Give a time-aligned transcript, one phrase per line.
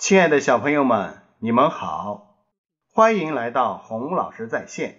[0.00, 2.34] 亲爱的小朋友们，你们好，
[2.90, 4.98] 欢迎来到洪老师在线。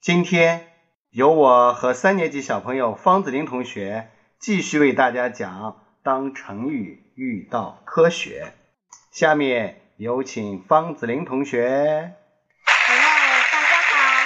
[0.00, 0.72] 今天
[1.10, 8.54] 由我和三年级小朋友方子林同学继续为大家讲“当成语遇到科学”。
[9.12, 12.14] 下面有请方子林同学。
[12.64, 13.04] Hello，
[13.52, 14.24] 大家好。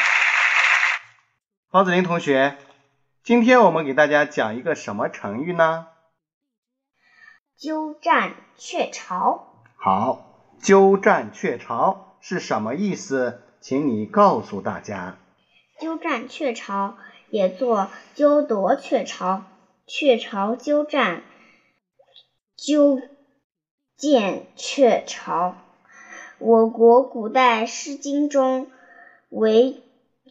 [1.73, 2.57] 方子林同学，
[3.25, 5.89] 今天我们给大家讲一个什么成语呢？
[7.57, 9.49] 鸠占鹊巢。
[9.85, 13.41] 好，鸠占鹊巢是什么意思？
[13.61, 15.19] 请你告诉大家。
[15.81, 16.97] 鸠占鹊巢
[17.31, 19.43] 也作鸠夺鹊巢、
[19.85, 21.25] 鹊巢鸠占、
[22.57, 23.01] 鸠
[23.97, 25.57] 见鹊巢。
[26.39, 28.71] 我国古代《诗经》中
[29.31, 29.83] 唯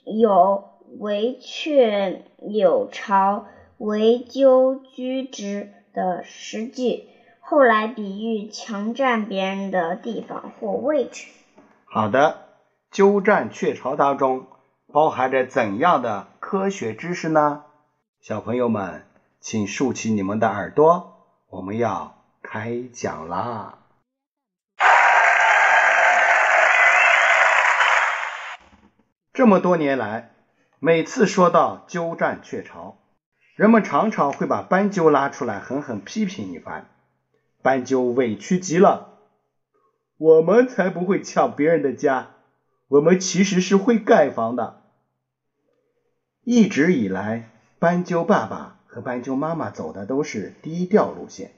[0.05, 0.63] 有
[0.97, 3.47] “惟鹊有巢，
[3.77, 7.09] 惟鸠居之”的诗句。
[7.51, 11.27] 后来比喻强占别人的地方或位置。
[11.83, 12.47] 好的，
[12.91, 14.47] 鸠占鹊巢当中
[14.93, 17.65] 包含着怎样的科学知识呢？
[18.21, 19.05] 小朋友们，
[19.41, 23.79] 请竖起你们的耳朵，我们要开讲啦！
[29.33, 30.31] 这么多年来，
[30.79, 32.95] 每次说到鸠占鹊巢，
[33.55, 36.87] 人们常常会把斑鸠拉出来狠狠批评一番。
[37.61, 39.17] 斑鸠委屈极了，
[40.17, 42.31] 我们才不会抢别人的家，
[42.87, 44.81] 我们其实是会盖房的。
[46.43, 51.51] 一直以来，斑鸠爸爸和斑鸠妈妈走的都是低调路线，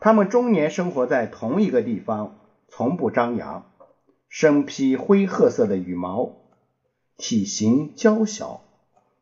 [0.00, 3.66] 他们终年生活在同一个地方，从不张扬。
[4.28, 6.36] 身披灰褐色的羽毛，
[7.18, 8.62] 体型娇小，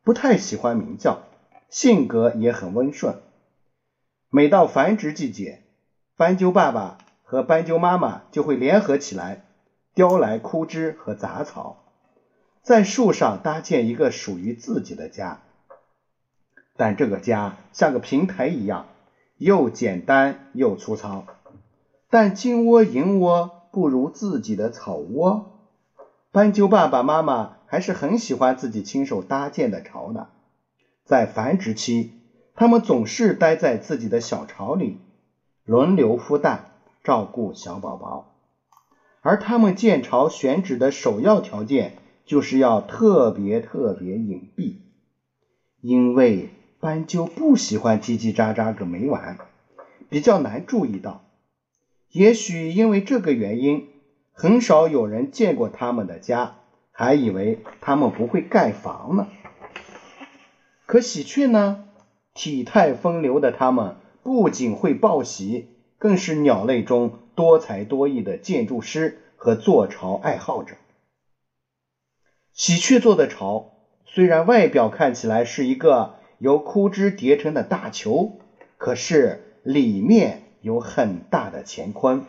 [0.05, 1.25] 不太喜欢鸣叫，
[1.69, 3.17] 性格也很温顺。
[4.29, 5.59] 每到繁殖季节，
[6.21, 9.43] 斑鸠爸爸和斑鸠妈妈就会联合起来，
[9.95, 11.79] 叼来枯枝和杂草，
[12.61, 15.41] 在树上搭建一个属于自己的家。
[16.77, 18.89] 但这个家像个平台一样，
[19.39, 21.25] 又简单又粗糙。
[22.11, 25.47] 但金窝银窝不如自己的草窝，
[26.33, 30.29] 斑鸠爸爸妈妈还是很喜欢自己亲手搭建的巢的。
[31.03, 32.13] 在繁殖期，
[32.55, 34.98] 他们总是待在自己的小巢里。
[35.70, 36.73] 轮流孵蛋，
[37.05, 38.35] 照顾小宝宝，
[39.20, 41.92] 而他们建巢选址的首要条件
[42.25, 44.79] 就是要特别特别隐蔽，
[45.80, 46.48] 因为
[46.80, 49.39] 斑鸠不喜欢叽叽喳喳个没完，
[50.09, 51.23] 比较难注意到。
[52.11, 53.91] 也许因为这个原因，
[54.33, 56.57] 很少有人见过他们的家，
[56.91, 59.29] 还以为他们不会盖房呢。
[60.86, 61.85] 可喜鹊呢？
[62.35, 63.95] 体态风流的它们。
[64.23, 70.77] 不仅会报喜，更是鸟类中多才多艺的建筑师和做巢爱好者。
[72.53, 73.73] 喜鹊做的巢
[74.05, 78.33] 虽然外表看起来是一个由枯枝叠成的大球，
[78.77, 82.25] 可是里面有很大的乾坤。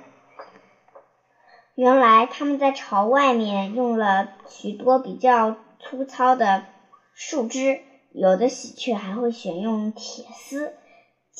[1.75, 6.65] 原来他们在巢外面用了许多比较粗糙的
[7.13, 7.79] 树枝，
[8.11, 10.73] 有的喜鹊还会选用铁丝。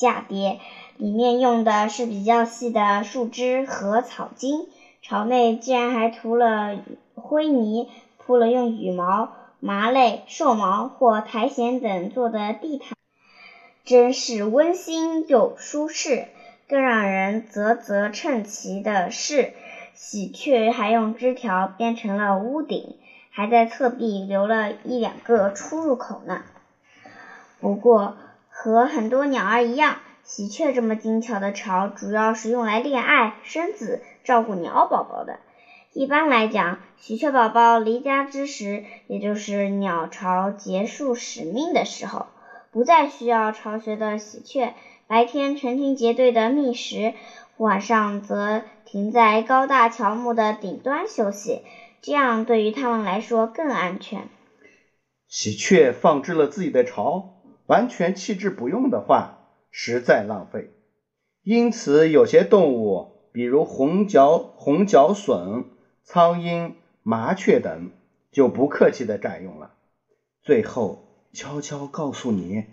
[0.02, 0.58] 下叠
[0.96, 4.66] 里面用的是比较细的树枝和草茎，
[5.00, 6.76] 巢内竟然还涂了
[7.14, 9.28] 灰泥，铺了用羽毛、
[9.60, 12.96] 麻类、兽毛或苔藓等做的地毯，
[13.84, 16.26] 真是温馨又舒适。
[16.68, 19.52] 更让人啧啧称奇的是，
[19.94, 22.96] 喜鹊还用枝条编成了屋顶，
[23.30, 26.42] 还在侧壁留了一两个出入口呢。
[27.60, 28.16] 不过，
[28.54, 35.40] 和很多鸟儿一样，喜鹊这么精巧的巢主要是用来恋爱、生子、照顾鸟宝宝的。
[35.94, 42.26] 一般来讲，喜鹊宝宝离家之时，也就是鸟巢结束使命的时候，
[42.70, 44.74] 不再需要巢穴的喜鹊，
[45.06, 47.14] 白天成群结队的觅食，
[47.56, 51.62] 晚上则停在高大乔木的顶端休息，
[52.00, 54.28] 这样对于它们来说更安全。
[55.26, 57.41] 喜鹊放置了自己的巢。
[57.72, 60.74] 完全弃之不用的话，实在浪费。
[61.42, 65.64] 因此，有些动物，比如红脚红脚隼、
[66.02, 67.90] 苍蝇、麻雀等，
[68.30, 69.72] 就不客气的占用了。
[70.42, 72.66] 最后，悄悄告诉你，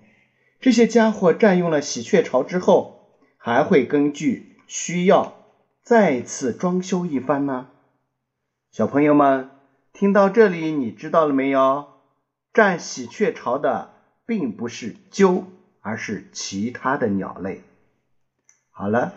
[0.60, 5.46] 这些家伙占用了喜鹊巢之后，还会根据需要
[5.82, 7.70] 再次装修一番呢。
[8.70, 9.50] 小朋友们，
[9.94, 11.88] 听到这里，你知道了没有？
[12.54, 13.94] 占喜鹊巢的。
[14.30, 15.46] 并不是鸠，
[15.82, 17.64] 而是其他的鸟类。
[18.70, 19.16] 好了，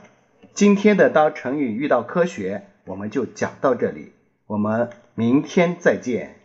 [0.54, 4.14] 今天的当成语遇到科学，我们就讲到这里，
[4.46, 6.36] 我们明天再见。